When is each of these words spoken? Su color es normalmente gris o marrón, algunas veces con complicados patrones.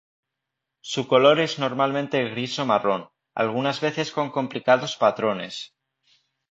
Su 0.81 1.07
color 1.07 1.39
es 1.39 1.59
normalmente 1.59 2.27
gris 2.31 2.57
o 2.57 2.65
marrón, 2.65 3.07
algunas 3.35 3.81
veces 3.81 4.11
con 4.11 4.31
complicados 4.31 4.97
patrones. 4.97 5.75